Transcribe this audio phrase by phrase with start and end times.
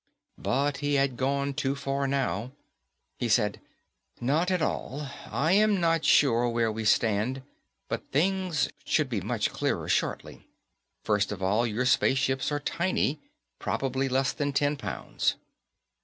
[0.39, 2.53] But he had gone too far now.
[3.19, 3.61] He said,
[4.19, 5.07] "Not at all.
[5.29, 7.43] I am not sure of where we stand,
[7.87, 10.47] but things should be much clearer, shortly.
[11.03, 13.19] First of all, your spaceships are tiny.
[13.59, 15.35] Probably less than ten pounds."